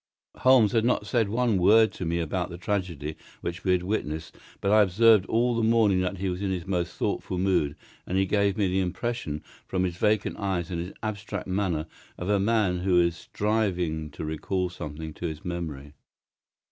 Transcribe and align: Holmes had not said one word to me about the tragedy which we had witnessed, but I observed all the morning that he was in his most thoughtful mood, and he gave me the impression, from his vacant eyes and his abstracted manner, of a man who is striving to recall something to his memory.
Holmes 0.37 0.71
had 0.71 0.83
not 0.83 1.05
said 1.05 1.29
one 1.29 1.59
word 1.59 1.91
to 1.91 2.05
me 2.05 2.17
about 2.19 2.49
the 2.49 2.57
tragedy 2.57 3.15
which 3.41 3.63
we 3.63 3.73
had 3.73 3.83
witnessed, 3.83 4.35
but 4.59 4.71
I 4.71 4.81
observed 4.81 5.27
all 5.27 5.55
the 5.55 5.61
morning 5.61 6.01
that 6.01 6.17
he 6.17 6.27
was 6.27 6.41
in 6.41 6.49
his 6.49 6.65
most 6.65 6.95
thoughtful 6.97 7.37
mood, 7.37 7.75
and 8.07 8.17
he 8.17 8.25
gave 8.25 8.57
me 8.57 8.65
the 8.67 8.79
impression, 8.79 9.43
from 9.67 9.83
his 9.83 9.97
vacant 9.97 10.37
eyes 10.39 10.71
and 10.71 10.81
his 10.81 10.93
abstracted 11.03 11.53
manner, 11.53 11.85
of 12.17 12.29
a 12.29 12.39
man 12.39 12.79
who 12.79 12.99
is 12.99 13.15
striving 13.15 14.09
to 14.09 14.25
recall 14.25 14.71
something 14.71 15.13
to 15.13 15.27
his 15.27 15.45
memory. 15.45 15.93